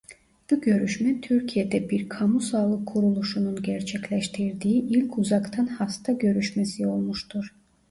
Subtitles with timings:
[0.51, 7.55] Bu görüşme Türkiye'de bir kamu sağlık kuruluşunun gerçekleştirdiği ilk uzaktan hasta görüşmesi olmuştur.